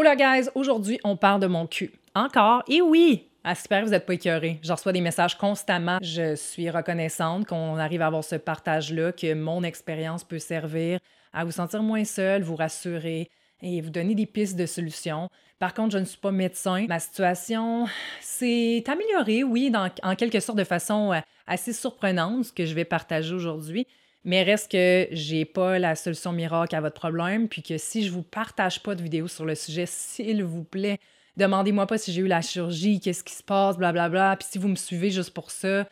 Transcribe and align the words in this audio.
Hola 0.00 0.14
guys, 0.14 0.48
aujourd'hui 0.54 1.00
on 1.02 1.16
parle 1.16 1.40
de 1.40 1.48
mon 1.48 1.66
cul. 1.66 1.90
Encore, 2.14 2.62
et 2.68 2.80
oui, 2.80 3.26
J'espère 3.44 3.80
que 3.80 3.86
vous 3.86 3.90
n'êtes 3.90 4.06
pas 4.06 4.14
écœurés. 4.14 4.60
Je 4.62 4.70
reçois 4.70 4.92
des 4.92 5.00
messages 5.00 5.36
constamment. 5.36 5.98
Je 6.00 6.36
suis 6.36 6.70
reconnaissante 6.70 7.48
qu'on 7.48 7.76
arrive 7.78 8.02
à 8.02 8.06
avoir 8.06 8.22
ce 8.22 8.36
partage-là, 8.36 9.10
que 9.10 9.34
mon 9.34 9.64
expérience 9.64 10.22
peut 10.22 10.38
servir 10.38 11.00
à 11.32 11.44
vous 11.44 11.50
sentir 11.50 11.82
moins 11.82 12.04
seul, 12.04 12.42
vous 12.42 12.54
rassurer 12.54 13.28
et 13.60 13.80
vous 13.80 13.90
donner 13.90 14.14
des 14.14 14.26
pistes 14.26 14.56
de 14.56 14.66
solutions. 14.66 15.30
Par 15.58 15.74
contre, 15.74 15.94
je 15.94 15.98
ne 15.98 16.04
suis 16.04 16.20
pas 16.20 16.30
médecin. 16.30 16.86
Ma 16.88 17.00
situation 17.00 17.88
s'est 18.20 18.84
améliorée, 18.86 19.42
oui, 19.42 19.72
en 20.04 20.14
quelque 20.14 20.38
sorte 20.38 20.58
de 20.58 20.64
façon 20.64 21.12
euh, 21.12 21.18
assez 21.48 21.72
surprenante, 21.72 22.44
ce 22.44 22.52
que 22.52 22.66
je 22.66 22.74
vais 22.74 22.84
partager 22.84 23.34
aujourd'hui. 23.34 23.84
Mais 24.28 24.42
reste 24.42 24.70
que 24.70 25.08
j'ai 25.10 25.46
pas 25.46 25.78
la 25.78 25.96
solution 25.96 26.32
miracle 26.32 26.76
à 26.76 26.82
votre 26.82 27.00
problème, 27.00 27.48
puis 27.48 27.62
que 27.62 27.78
si 27.78 28.06
je 28.06 28.12
vous 28.12 28.20
partage 28.22 28.82
pas 28.82 28.94
de 28.94 29.02
vidéo 29.02 29.26
sur 29.26 29.46
le 29.46 29.54
sujet, 29.54 29.86
s'il 29.86 30.44
vous 30.44 30.64
plaît, 30.64 30.98
demandez-moi 31.38 31.86
pas 31.86 31.96
si 31.96 32.12
j'ai 32.12 32.20
eu 32.20 32.26
la 32.26 32.42
chirurgie, 32.42 33.00
qu'est-ce 33.00 33.24
qui 33.24 33.32
se 33.32 33.42
passe, 33.42 33.78
blablabla. 33.78 34.10
Bla, 34.10 34.28
bla. 34.28 34.36
Puis 34.36 34.48
si 34.50 34.58
vous 34.58 34.68
me 34.68 34.74
suivez 34.74 35.10
juste 35.10 35.30
pour 35.30 35.50
ça, 35.50 35.88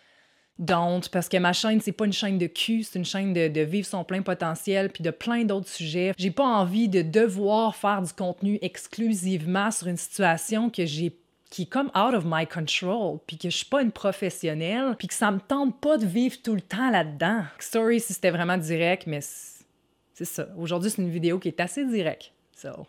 donc, 0.59 1.09
parce 1.09 1.31
que 1.31 1.39
ma 1.39 1.55
chaîne, 1.55 1.81
c'est 1.81 1.93
pas 1.93 2.05
une 2.05 2.13
chaîne 2.13 2.37
de 2.37 2.47
cul, 2.47 2.83
c'est 2.83 2.99
une 2.99 3.07
chaîne 3.07 3.33
de, 3.33 3.49
de, 3.49 3.63
vivre 3.63 3.87
son 3.87 4.05
plein 4.05 4.21
potentiel, 4.21 4.91
puis 4.91 5.03
de 5.03 5.11
plein 5.11 5.45
d'autres 5.45 5.71
sujets. 5.71 6.13
J'ai 6.19 6.31
pas 6.31 6.45
envie 6.45 6.91
de 6.91 7.01
devoir 7.01 7.75
faire 7.75 8.03
du 8.03 8.13
contenu 8.13 8.59
exclusivement 8.61 9.71
sur 9.71 9.87
une 9.87 9.97
situation 9.97 10.69
que 10.69 10.85
j'ai 10.85 11.17
qui 11.57 11.63
est 11.63 11.67
comme 11.71 11.91
out 11.97 12.13
of 12.13 12.25
my 12.27 12.47
control, 12.47 13.19
puis 13.27 13.39
que 13.39 13.49
je 13.49 13.57
suis 13.57 13.65
pas 13.65 13.81
une 13.81 13.91
professionnelle, 13.91 14.95
puis 14.99 15.09
que 15.09 15.15
ça 15.15 15.31
me 15.31 15.41
tente 15.41 15.81
pas 15.81 15.97
de 15.97 16.05
vivre 16.05 16.37
tout 16.43 16.55
le 16.55 16.61
temps 16.61 16.91
là-dedans. 16.91 17.45
Story 17.59 17.99
si 17.99 18.13
c'était 18.13 18.31
vraiment 18.31 18.59
direct, 18.59 19.07
mais 19.07 19.21
c'est 19.23 20.27
ça. 20.27 20.49
Aujourd'hui, 20.59 20.91
c'est 20.91 21.01
une 21.01 21.09
vidéo 21.09 21.39
qui 21.39 21.49
est 21.49 21.59
assez 21.59 21.87
directe. 21.87 22.33
So, 22.55 22.87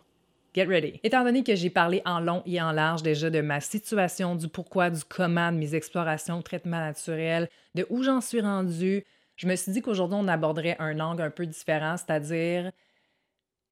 get 0.54 0.66
ready. 0.66 1.00
Étant 1.02 1.24
donné 1.24 1.44
que 1.44 1.54
j'ai 1.54 1.70
parlé 1.70 2.02
en 2.04 2.20
long 2.20 2.42
et 2.44 2.60
en 2.60 2.70
large 2.72 3.02
déjà 3.02 3.30
de 3.30 3.40
ma 3.40 3.62
situation, 3.62 4.34
du 4.34 4.48
pourquoi, 4.48 4.90
du 4.90 5.02
comment, 5.02 5.50
de 5.50 5.56
mes 5.56 5.74
explorations, 5.74 6.42
traitement 6.42 6.80
naturel, 6.80 7.48
de 7.74 7.86
où 7.88 8.02
j'en 8.02 8.20
suis 8.20 8.42
rendue, 8.42 9.02
je 9.36 9.48
me 9.48 9.56
suis 9.56 9.72
dit 9.72 9.80
qu'aujourd'hui, 9.80 10.18
on 10.20 10.28
aborderait 10.28 10.76
un 10.78 11.00
angle 11.00 11.22
un 11.22 11.30
peu 11.30 11.46
différent, 11.46 11.96
c'est-à-dire 11.96 12.70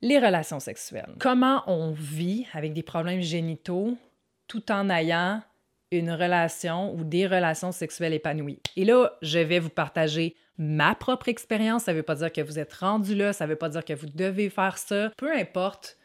les 0.01 0.19
relations 0.19 0.59
sexuelles. 0.59 1.15
Comment 1.19 1.65
on 1.67 1.93
vit 1.93 2.47
avec 2.55 2.73
des 2.73 2.83
problèmes 2.83 3.21
génitaux 3.21 3.99
tout 4.49 4.71
en 4.73 4.91
ayant 4.91 5.43
une 5.93 6.11
relation 6.11 6.95
ou 6.95 7.05
des 7.05 7.27
relations 7.27 7.73
sexuelles 7.73 8.15
épanouies. 8.15 8.61
Et 8.77 8.85
là, 8.85 9.13
je 9.23 9.39
vais 9.39 9.61
vous 9.61 9.71
partager 9.71 10.35
ma 10.59 10.95
propre 10.95 11.29
expérience. 11.29 11.85
Ça 11.85 11.93
ne 11.93 11.99
veut 11.99 12.03
pas 12.03 12.17
dire 12.17 12.33
que 12.33 12.41
vous 12.41 12.59
êtes 12.59 12.73
rendu 12.73 13.15
là, 13.15 13.33
ça 13.33 13.47
ne 13.47 13.51
veut 13.51 13.57
pas 13.57 13.69
dire 13.69 13.85
que 13.85 13.93
vous 13.93 14.07
devez 14.07 14.51
faire 14.51 14.79
ça. 14.79 15.11
Peu 15.17 15.33
importe 15.33 15.97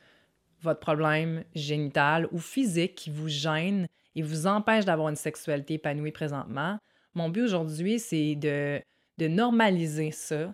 votre 0.61 0.79
problème 0.79 1.43
génital 1.55 2.27
ou 2.31 2.37
physique 2.37 2.95
qui 2.95 3.09
vous 3.09 3.27
gêne 3.27 3.87
et 4.15 4.21
vous 4.21 4.45
empêche 4.45 4.85
d'avoir 4.85 5.09
une 5.09 5.15
sexualité 5.15 5.75
épanouie 5.75 6.11
présentement, 6.11 6.77
mon 7.13 7.29
but 7.29 7.41
aujourd'hui, 7.41 7.99
c'est 7.99 8.35
de, 8.35 8.81
normaliser 9.19 10.11
ça, 10.11 10.53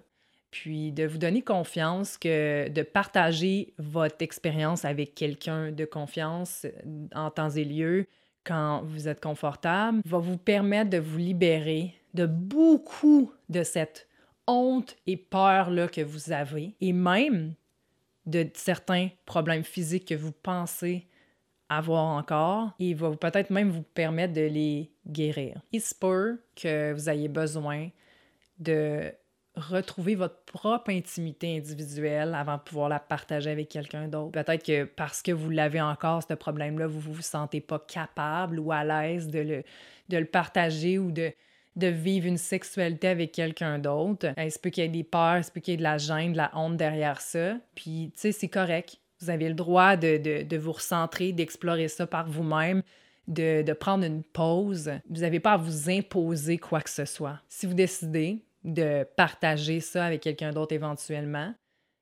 puis 0.51 0.91
de 0.91 1.05
vous 1.05 1.17
donner 1.17 1.41
confiance, 1.41 2.17
que 2.17 2.69
de 2.69 2.81
partager 2.81 3.73
votre 3.77 4.21
expérience 4.21 4.85
avec 4.85 5.13
quelqu'un 5.15 5.71
de 5.71 5.85
confiance 5.85 6.65
euh, 6.65 7.07
en 7.13 7.29
temps 7.29 7.49
et 7.49 7.65
lieu 7.65 8.07
quand 8.43 8.81
vous 8.85 9.07
êtes 9.09 9.21
confortable, 9.21 10.01
va 10.05 10.19
vous 10.19 10.37
permettre 10.37 10.89
de 10.89 10.97
vous 10.97 11.17
libérer 11.17 11.93
de 12.13 12.25
beaucoup 12.25 13.31
de 13.49 13.63
cette 13.63 14.07
honte 14.47 14.95
et 15.05 15.17
peur-là 15.17 15.89
que 15.89 16.01
vous 16.01 16.31
avez, 16.31 16.73
et 16.79 16.93
même 16.93 17.53
de 18.25 18.49
certains 18.53 19.09
problèmes 19.25 19.63
physiques 19.63 20.07
que 20.07 20.15
vous 20.15 20.31
pensez 20.31 21.07
avoir 21.69 22.05
encore, 22.05 22.71
et 22.79 22.93
va 22.93 23.11
peut-être 23.11 23.49
même 23.49 23.69
vous 23.69 23.83
permettre 23.83 24.33
de 24.33 24.47
les 24.47 24.89
guérir. 25.05 25.61
Il 25.73 25.81
se 25.81 25.93
peut 25.93 26.41
que 26.55 26.93
vous 26.93 27.09
ayez 27.09 27.27
besoin 27.27 27.89
de 28.59 29.11
retrouver 29.57 30.15
votre 30.15 30.39
propre 30.45 30.91
intimité 30.91 31.57
individuelle 31.57 32.33
avant 32.35 32.57
de 32.57 32.61
pouvoir 32.61 32.89
la 32.89 32.99
partager 32.99 33.49
avec 33.49 33.69
quelqu'un 33.69 34.07
d'autre. 34.07 34.31
Peut-être 34.31 34.63
que 34.63 34.83
parce 34.83 35.21
que 35.21 35.31
vous 35.31 35.49
l'avez 35.49 35.81
encore, 35.81 36.23
ce 36.23 36.33
problème-là, 36.33 36.87
vous 36.87 37.09
ne 37.09 37.15
vous 37.15 37.21
sentez 37.21 37.61
pas 37.61 37.79
capable 37.79 38.59
ou 38.59 38.71
à 38.71 38.83
l'aise 38.83 39.27
de 39.27 39.39
le, 39.39 39.63
de 40.09 40.17
le 40.17 40.25
partager 40.25 40.99
ou 40.99 41.11
de, 41.11 41.31
de 41.75 41.87
vivre 41.87 42.27
une 42.27 42.37
sexualité 42.37 43.07
avec 43.07 43.31
quelqu'un 43.31 43.79
d'autre. 43.79 44.27
Il 44.37 44.51
se 44.51 44.59
peut 44.59 44.69
qu'il 44.69 44.83
y 44.83 44.87
ait 44.87 44.89
des 44.89 45.03
peurs, 45.03 45.37
il 45.37 45.43
se 45.43 45.51
peut 45.51 45.59
qu'il 45.59 45.73
y 45.73 45.75
ait 45.75 45.77
de 45.77 45.83
la 45.83 45.97
gêne, 45.97 46.33
de 46.33 46.37
la 46.37 46.51
honte 46.53 46.77
derrière 46.77 47.21
ça. 47.21 47.57
Puis, 47.75 48.11
tu 48.13 48.21
sais, 48.21 48.31
c'est 48.31 48.49
correct. 48.49 48.97
Vous 49.19 49.29
avez 49.29 49.47
le 49.49 49.55
droit 49.55 49.95
de, 49.95 50.17
de, 50.17 50.43
de 50.43 50.57
vous 50.57 50.73
recentrer, 50.73 51.31
d'explorer 51.31 51.87
ça 51.87 52.05
par 52.05 52.29
vous-même. 52.29 52.83
De, 53.27 53.61
de, 53.61 53.73
prendre 53.73 54.05
une 54.05 54.23
pause. 54.23 54.89
Vous 55.09 55.19
n'avez 55.19 55.41
pas 55.41 55.51
à 55.51 55.57
vous 55.57 55.89
imposer 55.89 56.57
quoi 56.57 56.79
que 56.79 56.89
ce 56.89 57.03
soit. 57.03 57.41
Si 57.49 57.65
vous 57.65 57.73
décidez 57.73 58.41
de 58.67 59.07
partager 59.15 59.79
ça 59.79 60.05
avec 60.05 60.21
quelqu'un 60.21 60.51
d'autre 60.51 60.73
éventuellement 60.73 61.53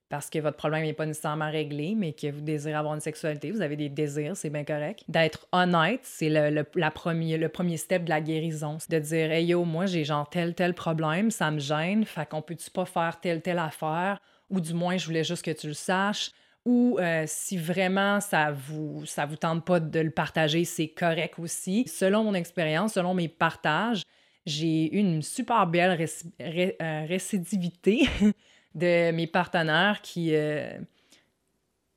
parce 0.09 0.29
que 0.29 0.39
votre 0.39 0.57
problème 0.57 0.83
n'est 0.83 0.93
pas 0.93 1.05
nécessairement 1.05 1.49
réglé, 1.49 1.95
mais 1.95 2.13
que 2.13 2.31
vous 2.31 2.41
désirez 2.41 2.75
avoir 2.75 2.93
une 2.93 3.01
sexualité, 3.01 3.51
vous 3.51 3.61
avez 3.61 3.75
des 3.75 3.89
désirs, 3.89 4.37
c'est 4.37 4.51
bien 4.51 4.63
correct. 4.63 5.03
D'être 5.07 5.47
honnête, 5.51 6.01
c'est 6.03 6.29
le, 6.29 6.63
premier, 6.91 7.37
le 7.37 7.49
premier 7.49 7.77
step 7.77 8.03
de 8.03 8.09
la 8.09 8.21
guérison. 8.21 8.77
De 8.87 8.99
dire, 8.99 9.31
hey 9.31 9.45
yo, 9.47 9.65
moi 9.65 9.87
j'ai 9.87 10.03
genre 10.03 10.29
tel, 10.29 10.53
tel 10.53 10.73
problème, 10.75 11.31
ça 11.31 11.49
me 11.49 11.59
gêne, 11.59 12.05
fait 12.05 12.29
qu'on 12.29 12.41
peut-tu 12.41 12.69
pas 12.69 12.85
faire 12.85 13.19
telle, 13.19 13.41
telle 13.41 13.59
affaire, 13.59 14.19
ou 14.49 14.61
du 14.61 14.73
moins 14.73 14.95
je 14.97 15.05
voulais 15.05 15.23
juste 15.23 15.43
que 15.43 15.51
tu 15.51 15.67
le 15.67 15.73
saches, 15.73 16.29
ou 16.65 16.97
euh, 16.99 17.23
si 17.25 17.57
vraiment 17.57 18.19
ça 18.19 18.51
vous 18.51 19.05
ça 19.05 19.25
vous 19.25 19.37
tente 19.37 19.65
pas 19.65 19.79
de 19.79 19.99
le 19.99 20.11
partager, 20.11 20.65
c'est 20.65 20.89
correct 20.89 21.39
aussi. 21.39 21.87
Selon 21.87 22.23
mon 22.23 22.35
expérience, 22.35 22.93
selon 22.93 23.15
mes 23.15 23.27
partages, 23.27 24.03
j'ai 24.45 24.93
eu 24.95 24.99
une 24.99 25.21
super 25.21 25.65
belle 25.67 25.97
euh, 26.41 27.05
récidivité 27.07 28.07
de 28.75 29.11
mes 29.11 29.27
partenaires 29.27 30.01
qui 30.01 30.35
euh, 30.35 30.77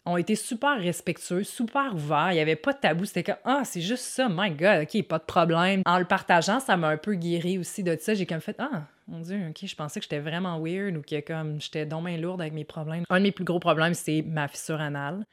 ont 0.06 0.16
été 0.16 0.34
super 0.34 0.78
respectueux, 0.78 1.44
super 1.44 1.94
ouverts. 1.94 2.32
Il 2.32 2.36
n'y 2.36 2.40
avait 2.40 2.56
pas 2.56 2.72
de 2.72 2.78
tabou. 2.78 3.04
C'était 3.04 3.22
comme 3.22 3.36
Ah, 3.44 3.62
c'est 3.64 3.80
juste 3.80 4.04
ça, 4.04 4.28
my 4.30 4.50
God, 4.50 4.82
OK, 4.82 5.02
pas 5.06 5.18
de 5.18 5.24
problème. 5.24 5.82
En 5.84 5.98
le 5.98 6.06
partageant, 6.06 6.60
ça 6.60 6.76
m'a 6.76 6.88
un 6.88 6.96
peu 6.96 7.14
guéri 7.14 7.58
aussi 7.58 7.82
de 7.82 7.96
ça. 8.00 8.14
J'ai 8.14 8.26
comme 8.26 8.40
fait 8.40 8.56
Ah, 8.58 8.86
mon 9.06 9.20
Dieu, 9.20 9.48
OK, 9.50 9.66
je 9.66 9.76
pensais 9.76 10.00
que 10.00 10.04
j'étais 10.04 10.20
vraiment 10.20 10.58
weird 10.60 10.96
ou 10.96 11.02
que 11.02 11.20
comme 11.20 11.60
j'étais 11.60 11.84
donc 11.84 12.06
bien 12.06 12.16
lourde 12.16 12.40
avec 12.40 12.54
mes 12.54 12.64
problèmes. 12.64 13.04
Un 13.10 13.18
de 13.18 13.24
mes 13.24 13.32
plus 13.32 13.44
gros 13.44 13.60
problèmes, 13.60 13.94
c'est 13.94 14.22
ma 14.22 14.48
fissure 14.48 14.80
anale. 14.80 15.24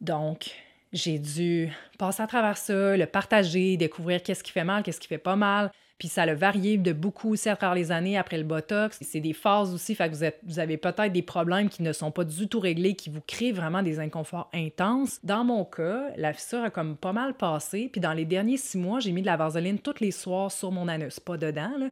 Donc, 0.00 0.50
j'ai 0.92 1.18
dû 1.18 1.70
passer 1.98 2.22
à 2.22 2.26
travers 2.26 2.56
ça, 2.56 2.96
le 2.96 3.06
partager, 3.06 3.76
découvrir 3.76 4.22
qu'est-ce 4.22 4.42
qui 4.42 4.52
fait 4.52 4.64
mal, 4.64 4.82
qu'est-ce 4.82 5.00
qui 5.00 5.08
fait 5.08 5.18
pas 5.18 5.36
mal. 5.36 5.70
Puis 6.00 6.08
ça 6.08 6.22
a 6.22 6.34
varié 6.34 6.78
de 6.78 6.94
beaucoup 6.94 7.34
à 7.34 7.56
travers 7.56 7.74
les 7.74 7.92
années 7.92 8.16
après 8.16 8.38
le 8.38 8.44
Botox. 8.44 8.98
C'est 9.02 9.20
des 9.20 9.34
phases 9.34 9.74
aussi, 9.74 9.94
fait 9.94 10.10
que 10.10 10.32
vous 10.42 10.58
avez 10.58 10.78
peut-être 10.78 11.12
des 11.12 11.20
problèmes 11.20 11.68
qui 11.68 11.82
ne 11.82 11.92
sont 11.92 12.10
pas 12.10 12.24
du 12.24 12.48
tout 12.48 12.58
réglés, 12.58 12.94
qui 12.94 13.10
vous 13.10 13.20
créent 13.20 13.52
vraiment 13.52 13.82
des 13.82 14.00
inconforts 14.00 14.48
intenses. 14.54 15.20
Dans 15.22 15.44
mon 15.44 15.62
cas, 15.66 16.06
la 16.16 16.32
fissure 16.32 16.62
a 16.64 16.70
comme 16.70 16.96
pas 16.96 17.12
mal 17.12 17.34
passé. 17.34 17.90
Puis 17.92 18.00
dans 18.00 18.14
les 18.14 18.24
derniers 18.24 18.56
six 18.56 18.78
mois, 18.78 18.98
j'ai 18.98 19.12
mis 19.12 19.20
de 19.20 19.26
la 19.26 19.36
vaseline 19.36 19.78
tous 19.78 20.00
les 20.00 20.10
soirs 20.10 20.50
sur 20.50 20.72
mon 20.72 20.88
anus, 20.88 21.20
pas 21.20 21.36
dedans, 21.36 21.70
là 21.78 21.90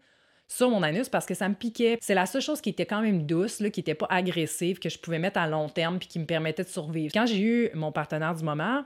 sur 0.50 0.70
mon 0.70 0.82
anus 0.82 1.10
parce 1.10 1.26
que 1.26 1.34
ça 1.34 1.46
me 1.46 1.54
piquait. 1.54 1.98
C'est 2.00 2.14
la 2.14 2.24
seule 2.24 2.40
chose 2.40 2.62
qui 2.62 2.70
était 2.70 2.86
quand 2.86 3.02
même 3.02 3.26
douce, 3.26 3.60
là, 3.60 3.68
qui 3.68 3.80
n'était 3.80 3.94
pas 3.94 4.06
agressive, 4.08 4.78
que 4.78 4.88
je 4.88 4.98
pouvais 4.98 5.18
mettre 5.18 5.38
à 5.38 5.46
long 5.46 5.68
terme 5.68 5.98
puis 5.98 6.08
qui 6.08 6.18
me 6.18 6.24
permettait 6.24 6.64
de 6.64 6.68
survivre. 6.68 7.12
Quand 7.12 7.26
j'ai 7.26 7.40
eu 7.40 7.70
mon 7.74 7.92
partenaire 7.92 8.34
du 8.34 8.42
moment 8.42 8.82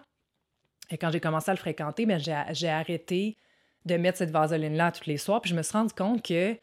et 0.91 0.99
quand 0.99 1.12
j'ai 1.12 1.21
commencé 1.21 1.53
à 1.53 1.54
le 1.54 1.60
fréquenter, 1.60 2.04
ben, 2.04 2.19
j'ai 2.19 2.69
arrêté 2.69 3.37
de 3.84 3.97
mettre 3.97 4.19
cette 4.19 4.31
vaseline-là 4.31 4.93
tous 4.93 5.06
les 5.06 5.16
soirs. 5.16 5.41
Puis 5.41 5.50
je 5.50 5.56
me 5.56 5.62
suis 5.62 5.72
rendu 5.72 5.93
compte 5.93 6.22
que 6.22 6.56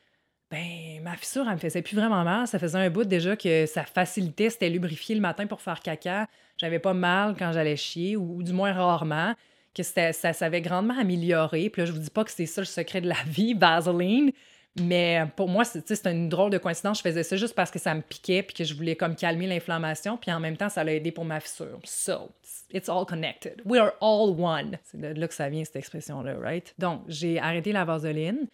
ben 0.51 1.01
ma 1.03 1.15
fissure, 1.15 1.45
elle 1.47 1.53
me 1.53 1.59
faisait 1.59 1.81
plus 1.81 1.95
vraiment 1.95 2.23
mal. 2.23 2.47
Ça 2.47 2.57
faisait 2.57 2.77
un 2.77 2.89
bout 2.89 3.03
déjà 3.03 3.35
que 3.35 3.65
ça 3.67 3.83
facilitait, 3.83 4.49
c'était 4.49 4.69
lubrifié 4.69 5.13
le 5.15 5.21
matin 5.21 5.45
pour 5.45 5.61
faire 5.61 5.79
caca. 5.81 6.27
J'avais 6.57 6.79
pas 6.79 6.93
mal 6.93 7.35
quand 7.37 7.51
j'allais 7.53 7.75
chier, 7.75 8.17
ou, 8.17 8.41
du 8.41 8.51
moins 8.51 8.73
rarement, 8.73 9.33
que 9.75 9.83
ça, 9.83 10.11
ça 10.11 10.33
s'avait 10.33 10.61
grandement 10.61 10.97
amélioré. 10.99 11.69
Puis 11.69 11.81
là, 11.81 11.85
je 11.85 11.91
vous 11.91 11.99
dis 11.99 12.09
pas 12.09 12.23
que 12.23 12.31
c'est 12.31 12.47
ça 12.47 12.61
le 12.61 12.65
secret 12.65 13.01
de 13.01 13.07
la 13.07 13.23
vie, 13.27 13.53
Vaseline, 13.59 14.31
mais 14.75 15.25
pour 15.35 15.47
moi, 15.47 15.65
c'est 15.65 16.05
une 16.07 16.29
drôle 16.29 16.51
de 16.51 16.57
coïncidence. 16.57 16.99
Je 16.99 17.03
faisais 17.03 17.23
ça 17.23 17.35
juste 17.35 17.55
parce 17.55 17.71
que 17.71 17.79
ça 17.79 17.93
me 17.95 18.01
piquait 18.01 18.43
puis 18.43 18.53
que 18.53 18.63
je 18.63 18.73
voulais 18.73 18.95
comme 18.95 19.15
calmer 19.15 19.47
l'inflammation. 19.47 20.17
Puis 20.17 20.31
en 20.31 20.39
même 20.39 20.57
temps, 20.57 20.69
ça 20.69 20.83
l'a 20.83 20.93
aidé 20.93 21.11
pour 21.11 21.25
ma 21.25 21.39
fissure. 21.39 21.79
So, 21.83 22.31
it's 22.71 22.87
all 22.87 23.05
connected. 23.05 23.61
We 23.65 23.79
are 23.79 23.93
all 24.01 24.39
one. 24.39 24.77
C'est 24.83 24.99
de 24.99 25.19
là 25.19 25.27
que 25.27 25.33
ça 25.33 25.49
vient, 25.49 25.63
cette 25.63 25.75
expression-là, 25.75 26.35
right? 26.39 26.73
Donc, 26.77 27.01
j'ai 27.07 27.39
arrêté 27.39 27.71
la 27.71 27.85
vaseline. 27.85 28.47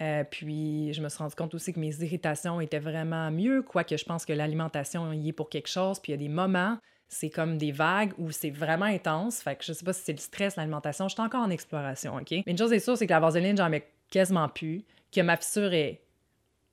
Euh, 0.00 0.24
puis, 0.24 0.92
je 0.92 1.02
me 1.02 1.08
suis 1.08 1.18
rendu 1.18 1.34
compte 1.34 1.54
aussi 1.54 1.72
que 1.72 1.80
mes 1.80 2.02
irritations 2.02 2.60
étaient 2.60 2.78
vraiment 2.78 3.30
mieux, 3.30 3.62
quoique 3.62 3.96
je 3.96 4.04
pense 4.04 4.24
que 4.24 4.32
l'alimentation 4.32 5.12
y 5.12 5.28
est 5.28 5.32
pour 5.32 5.50
quelque 5.50 5.68
chose. 5.68 6.00
Puis, 6.00 6.12
il 6.12 6.14
y 6.14 6.18
a 6.18 6.22
des 6.26 6.32
moments, 6.32 6.78
c'est 7.08 7.28
comme 7.28 7.58
des 7.58 7.70
vagues 7.70 8.12
où 8.18 8.30
c'est 8.30 8.50
vraiment 8.50 8.86
intense. 8.86 9.42
Fait 9.42 9.56
que 9.56 9.64
je 9.64 9.72
sais 9.72 9.84
pas 9.84 9.92
si 9.92 10.02
c'est 10.02 10.12
le 10.12 10.18
stress, 10.18 10.56
l'alimentation. 10.56 11.06
Je 11.06 11.14
suis 11.14 11.22
encore 11.22 11.42
en 11.42 11.50
exploration, 11.50 12.16
OK? 12.16 12.30
Mais 12.30 12.44
une 12.46 12.58
chose 12.58 12.72
est 12.72 12.80
sûre, 12.80 12.96
c'est 12.96 13.06
que 13.06 13.12
la 13.12 13.20
vaseline, 13.20 13.56
j'en 13.56 13.68
mets 13.68 13.86
quasiment 14.10 14.48
plus 14.48 14.84
que 15.12 15.20
ma 15.20 15.36
fissure 15.36 15.72
est 15.72 16.00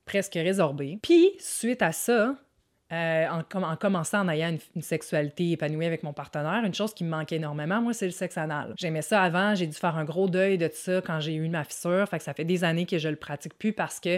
presque 0.05 0.35
résorbée. 0.35 0.99
Puis, 1.01 1.31
suite 1.39 1.81
à 1.81 1.91
ça, 1.91 2.35
euh, 2.93 3.27
en, 3.27 3.63
en, 3.63 3.75
commençant 3.75 4.21
en 4.21 4.29
ayant 4.29 4.55
une, 4.75 4.81
sexualité 4.81 5.51
épanouie 5.51 5.85
avec 5.85 6.03
mon 6.03 6.13
partenaire, 6.13 6.63
une 6.63 6.73
chose 6.73 6.93
qui 6.93 7.03
me 7.03 7.09
manquait 7.09 7.35
énormément, 7.35 7.81
moi, 7.81 7.93
c'est 7.93 8.05
le 8.05 8.11
sexe 8.11 8.37
anal. 8.37 8.73
J'aimais 8.77 9.01
ça 9.01 9.21
avant, 9.21 9.55
j'ai 9.55 9.67
dû 9.67 9.77
faire 9.77 9.97
un 9.97 10.05
gros 10.05 10.29
deuil 10.29 10.57
de 10.57 10.69
ça 10.73 11.01
quand 11.01 11.19
j'ai 11.19 11.33
eu 11.33 11.49
ma 11.49 11.65
fissure, 11.65 12.07
fait 12.09 12.21
ça 12.21 12.33
fait 12.33 12.45
des 12.45 12.63
années 12.63 12.85
que 12.85 12.97
je 12.97 13.09
le 13.09 13.17
pratique 13.17 13.57
plus 13.57 13.73
parce 13.73 13.99
que 13.99 14.17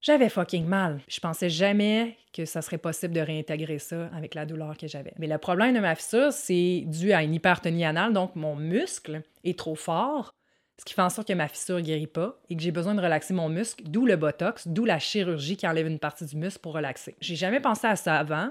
j'avais 0.00 0.28
fucking 0.28 0.66
mal. 0.66 1.00
Je 1.08 1.20
pensais 1.20 1.48
jamais 1.48 2.16
que 2.32 2.44
ça 2.44 2.62
serait 2.62 2.78
possible 2.78 3.14
de 3.14 3.20
réintégrer 3.20 3.78
ça 3.78 4.10
avec 4.14 4.34
la 4.34 4.44
douleur 4.44 4.76
que 4.76 4.88
j'avais. 4.88 5.12
Mais 5.18 5.28
le 5.28 5.38
problème 5.38 5.74
de 5.74 5.80
ma 5.80 5.94
fissure, 5.94 6.32
c'est 6.32 6.82
dû 6.86 7.12
à 7.12 7.22
une 7.22 7.34
hypertonie 7.34 7.84
anale, 7.84 8.12
donc 8.12 8.34
mon 8.34 8.56
muscle 8.56 9.22
est 9.44 9.56
trop 9.56 9.76
fort 9.76 10.32
ce 10.78 10.84
qui 10.84 10.94
fait 10.94 11.02
en 11.02 11.10
sorte 11.10 11.28
que 11.28 11.32
ma 11.32 11.48
fissure 11.48 11.80
guérit 11.80 12.06
pas 12.06 12.38
et 12.48 12.56
que 12.56 12.62
j'ai 12.62 12.70
besoin 12.70 12.94
de 12.94 13.00
relaxer 13.00 13.34
mon 13.34 13.48
muscle, 13.48 13.82
d'où 13.84 14.06
le 14.06 14.16
botox, 14.16 14.68
d'où 14.68 14.84
la 14.84 14.98
chirurgie 14.98 15.56
qui 15.56 15.66
enlève 15.66 15.86
une 15.86 15.98
partie 15.98 16.24
du 16.24 16.36
muscle 16.36 16.60
pour 16.60 16.72
relaxer. 16.72 17.16
J'ai 17.20 17.36
jamais 17.36 17.60
pensé 17.60 17.86
à 17.86 17.96
ça 17.96 18.16
avant, 18.16 18.50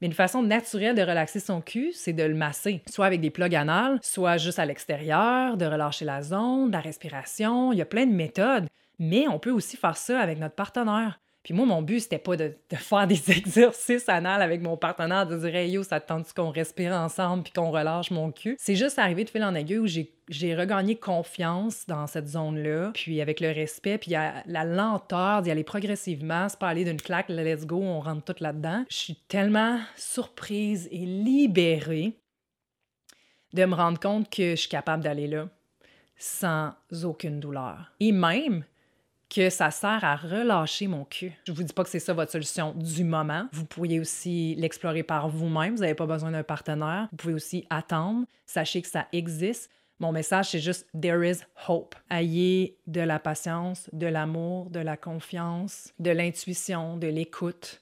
mais 0.00 0.06
une 0.06 0.14
façon 0.14 0.42
naturelle 0.42 0.94
de 0.94 1.02
relaxer 1.02 1.40
son 1.40 1.60
cul, 1.60 1.92
c'est 1.92 2.12
de 2.12 2.22
le 2.22 2.34
masser, 2.34 2.82
soit 2.88 3.06
avec 3.06 3.20
des 3.20 3.30
plugs 3.30 3.54
anales, 3.54 3.98
soit 4.02 4.38
juste 4.38 4.58
à 4.58 4.64
l'extérieur, 4.64 5.56
de 5.56 5.66
relâcher 5.66 6.04
la 6.04 6.22
zone, 6.22 6.70
la 6.70 6.80
respiration. 6.80 7.72
Il 7.72 7.78
y 7.78 7.82
a 7.82 7.86
plein 7.86 8.06
de 8.06 8.12
méthodes, 8.12 8.66
mais 8.98 9.28
on 9.28 9.38
peut 9.38 9.50
aussi 9.50 9.76
faire 9.76 9.96
ça 9.96 10.20
avec 10.20 10.38
notre 10.38 10.54
partenaire. 10.54 11.20
Puis 11.46 11.54
moi, 11.54 11.64
mon 11.64 11.80
but, 11.80 12.00
c'était 12.00 12.18
pas 12.18 12.36
de, 12.36 12.56
faire 12.72 13.06
des 13.06 13.30
exercices 13.38 14.08
anal 14.08 14.42
avec 14.42 14.60
mon 14.60 14.76
partenaire, 14.76 15.28
de 15.28 15.38
dire 15.38 15.54
hey, 15.54 15.70
yo, 15.70 15.84
ça 15.84 16.00
te 16.00 16.08
tente 16.08 16.32
qu'on 16.32 16.50
respire 16.50 16.92
ensemble 16.92 17.44
puis 17.44 17.52
qu'on 17.52 17.70
relâche 17.70 18.10
mon 18.10 18.32
cul? 18.32 18.56
C'est 18.58 18.74
juste 18.74 18.98
arrivé 18.98 19.22
de 19.22 19.30
fil 19.30 19.44
en 19.44 19.54
aiguille 19.54 19.78
où 19.78 19.86
j'ai 19.86 20.56
regagné 20.56 20.96
confiance 20.96 21.86
dans 21.86 22.08
cette 22.08 22.26
zone-là, 22.26 22.90
puis 22.94 23.20
avec 23.20 23.38
le 23.38 23.52
respect, 23.52 23.96
puis 23.96 24.10
la 24.10 24.64
lenteur 24.64 25.42
d'y 25.42 25.52
aller 25.52 25.62
progressivement, 25.62 26.48
c'est 26.48 26.58
pas 26.58 26.66
aller 26.66 26.84
d'une 26.84 27.00
claque, 27.00 27.28
let's 27.28 27.64
go, 27.64 27.80
on 27.80 28.00
rentre 28.00 28.34
tout 28.34 28.42
là-dedans. 28.42 28.84
Je 28.90 28.96
suis 28.96 29.14
tellement 29.28 29.78
surprise 29.94 30.88
et 30.90 31.06
libérée 31.06 32.18
de 33.52 33.64
me 33.66 33.74
rendre 33.76 34.00
compte 34.00 34.28
que 34.28 34.50
je 34.50 34.56
suis 34.56 34.68
capable 34.68 35.04
d'aller 35.04 35.28
là 35.28 35.48
sans 36.18 36.72
aucune 37.04 37.38
douleur. 37.38 37.92
Et 38.00 38.10
même 38.10 38.64
que 39.28 39.50
ça 39.50 39.70
sert 39.70 40.04
à 40.04 40.16
relâcher 40.16 40.86
mon 40.86 41.04
cul. 41.04 41.32
Je 41.46 41.52
vous 41.52 41.62
dis 41.62 41.72
pas 41.72 41.84
que 41.84 41.90
c'est 41.90 41.98
ça 41.98 42.12
votre 42.12 42.32
solution 42.32 42.72
du 42.74 43.04
moment. 43.04 43.48
Vous 43.52 43.64
pourriez 43.64 44.00
aussi 44.00 44.54
l'explorer 44.56 45.02
par 45.02 45.28
vous-même. 45.28 45.74
Vous 45.74 45.80
n'avez 45.80 45.94
pas 45.94 46.06
besoin 46.06 46.30
d'un 46.30 46.42
partenaire. 46.42 47.08
Vous 47.10 47.16
pouvez 47.16 47.34
aussi 47.34 47.66
attendre. 47.70 48.26
Sachez 48.46 48.82
que 48.82 48.88
ça 48.88 49.06
existe. 49.12 49.70
Mon 49.98 50.12
message, 50.12 50.50
c'est 50.50 50.58
juste 50.58 50.86
There 51.00 51.26
is 51.28 51.38
hope. 51.68 51.94
Ayez 52.10 52.76
de 52.86 53.00
la 53.00 53.18
patience, 53.18 53.88
de 53.92 54.06
l'amour, 54.06 54.68
de 54.68 54.80
la 54.80 54.96
confiance, 54.96 55.92
de 55.98 56.10
l'intuition, 56.10 56.98
de 56.98 57.06
l'écoute, 57.06 57.80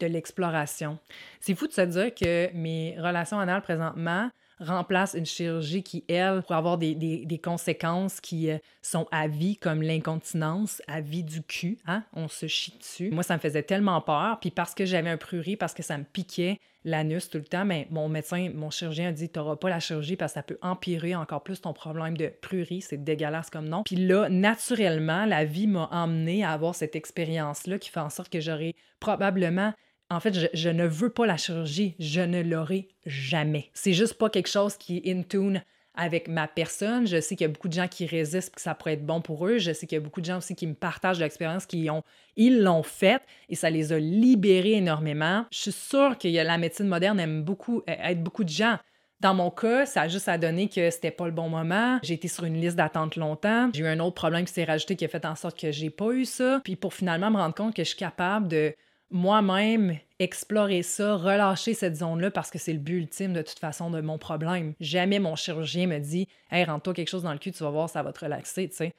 de 0.00 0.06
l'exploration. 0.06 0.98
C'est 1.40 1.54
fou 1.54 1.66
de 1.66 1.72
se 1.72 1.80
dire 1.82 2.14
que 2.14 2.50
mes 2.54 2.96
relations 2.98 3.38
anales 3.38 3.62
présentement, 3.62 4.30
remplace 4.60 5.14
une 5.14 5.26
chirurgie 5.26 5.82
qui, 5.82 6.04
elle, 6.08 6.42
pourrait 6.42 6.58
avoir 6.58 6.78
des, 6.78 6.94
des, 6.94 7.38
conséquences 7.38 8.20
qui 8.20 8.50
euh, 8.50 8.58
sont 8.82 9.06
à 9.10 9.26
vie, 9.26 9.56
comme 9.56 9.82
l'incontinence, 9.82 10.82
à 10.86 11.00
vie 11.00 11.24
du 11.24 11.42
cul. 11.42 11.78
Hein? 11.86 12.04
On 12.12 12.28
se 12.28 12.46
chie 12.46 12.76
dessus. 12.78 13.10
Moi, 13.10 13.22
ça 13.22 13.34
me 13.34 13.40
faisait 13.40 13.62
tellement 13.62 14.00
peur. 14.00 14.38
Puis 14.40 14.50
parce 14.50 14.74
que 14.74 14.84
j'avais 14.84 15.10
un 15.10 15.16
prurit, 15.16 15.56
parce 15.56 15.74
que 15.74 15.82
ça 15.82 15.98
me 15.98 16.04
piquait 16.04 16.58
l'anus 16.84 17.30
tout 17.30 17.38
le 17.38 17.44
temps, 17.44 17.64
mais 17.64 17.86
mon 17.90 18.08
médecin, 18.08 18.50
mon 18.54 18.70
chirurgien 18.70 19.08
a 19.08 19.12
dit 19.12 19.30
Tu 19.30 19.38
n'auras 19.38 19.56
pas 19.56 19.68
la 19.68 19.80
chirurgie 19.80 20.16
parce 20.16 20.32
que 20.32 20.38
ça 20.38 20.42
peut 20.42 20.58
empirer 20.62 21.14
encore 21.14 21.42
plus 21.42 21.60
ton 21.60 21.72
problème 21.72 22.16
de 22.16 22.28
prurit. 22.28 22.82
C'est 22.82 23.02
dégueulasse 23.02 23.50
comme 23.50 23.68
nom. 23.68 23.82
Puis 23.84 23.96
là, 23.96 24.28
naturellement, 24.28 25.24
la 25.24 25.44
vie 25.44 25.66
m'a 25.66 25.88
emmené 25.90 26.44
à 26.44 26.50
avoir 26.50 26.74
cette 26.74 26.96
expérience-là 26.96 27.78
qui 27.78 27.90
fait 27.90 28.00
en 28.00 28.10
sorte 28.10 28.30
que 28.30 28.40
j'aurais 28.40 28.74
probablement 29.00 29.72
en 30.10 30.20
fait, 30.20 30.50
je, 30.52 30.68
ne 30.68 30.86
veux 30.86 31.08
pas 31.08 31.26
la 31.26 31.36
chirurgie, 31.36 31.96
je 31.98 32.20
ne 32.20 32.42
l'aurai 32.42 32.88
jamais. 33.06 33.70
C'est 33.72 33.94
juste 33.94 34.14
pas 34.14 34.28
quelque 34.28 34.48
chose 34.48 34.76
qui 34.76 34.98
est 34.98 35.10
in 35.10 35.22
tune 35.22 35.62
avec 35.94 36.28
ma 36.28 36.48
personne. 36.48 37.06
Je 37.06 37.20
sais 37.20 37.36
qu'il 37.36 37.44
y 37.44 37.50
a 37.50 37.52
beaucoup 37.52 37.68
de 37.68 37.74
gens 37.74 37.88
qui 37.88 38.06
résistent, 38.06 38.54
que 38.54 38.60
ça 38.60 38.74
pourrait 38.74 38.94
être 38.94 39.06
bon 39.06 39.20
pour 39.20 39.46
eux. 39.46 39.58
Je 39.58 39.72
sais 39.72 39.86
qu'il 39.86 39.96
y 39.96 40.00
a 40.00 40.04
beaucoup 40.04 40.20
de 40.20 40.26
gens 40.26 40.38
aussi 40.38 40.54
qui 40.54 40.66
me 40.66 40.74
partagent 40.74 41.20
l'expérience, 41.20 41.66
qui 41.66 41.88
ont, 41.90 42.02
ils 42.36 42.62
l'ont 42.62 42.82
faite 42.82 43.22
et 43.48 43.54
ça 43.54 43.70
les 43.70 43.92
a 43.92 43.98
libérés 43.98 44.72
énormément. 44.72 45.46
Je 45.52 45.58
suis 45.58 45.72
sûre 45.72 46.18
que 46.18 46.28
la 46.28 46.58
médecine 46.58 46.88
moderne 46.88 47.20
aime 47.20 47.42
beaucoup, 47.42 47.82
aide 47.86 48.22
beaucoup 48.22 48.44
de 48.44 48.48
gens. 48.48 48.78
Dans 49.20 49.32
mon 49.32 49.50
cas, 49.50 49.86
ça 49.86 50.02
a 50.02 50.08
juste 50.08 50.28
à 50.28 50.36
donner 50.36 50.68
que 50.68 50.90
c'était 50.90 51.10
pas 51.10 51.24
le 51.26 51.32
bon 51.32 51.48
moment. 51.48 51.98
J'ai 52.02 52.14
été 52.14 52.28
sur 52.28 52.44
une 52.44 52.60
liste 52.60 52.76
d'attente 52.76 53.16
longtemps. 53.16 53.70
J'ai 53.72 53.82
eu 53.82 53.86
un 53.86 54.00
autre 54.00 54.16
problème 54.16 54.44
qui 54.44 54.52
s'est 54.52 54.64
rajouté 54.64 54.96
qui 54.96 55.04
a 55.04 55.08
fait 55.08 55.24
en 55.24 55.34
sorte 55.34 55.58
que 55.58 55.72
j'ai 55.72 55.88
pas 55.88 56.12
eu 56.12 56.24
ça. 56.24 56.60
Puis 56.62 56.76
pour 56.76 56.92
finalement 56.92 57.30
me 57.30 57.38
rendre 57.38 57.54
compte 57.54 57.74
que 57.74 57.84
je 57.84 57.88
suis 57.88 57.96
capable 57.96 58.48
de 58.48 58.74
moi-même 59.10 59.96
explorer 60.24 60.82
ça, 60.82 61.16
relâcher 61.16 61.74
cette 61.74 61.96
zone-là 61.96 62.30
parce 62.30 62.50
que 62.50 62.58
c'est 62.58 62.72
le 62.72 62.78
but 62.78 62.98
ultime 62.98 63.32
de 63.32 63.42
toute 63.42 63.58
façon 63.58 63.90
de 63.90 64.00
mon 64.00 64.18
problème. 64.18 64.74
Jamais 64.80 65.18
mon 65.18 65.36
chirurgien 65.36 65.86
me 65.86 65.98
dit 65.98 66.28
Hey, 66.50 66.64
rentre-toi 66.64 66.94
quelque 66.94 67.10
chose 67.10 67.22
dans 67.22 67.32
le 67.32 67.38
cul, 67.38 67.52
tu 67.52 67.62
vas 67.62 67.70
voir, 67.70 67.88
ça 67.88 68.02
va 68.02 68.12
te 68.12 68.24
relaxer, 68.24 68.68
tu 68.68 68.76
sais. 68.76 68.94